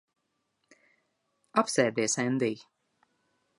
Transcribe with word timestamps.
Apsēdies, 1.63 2.19
Endij. 2.25 2.67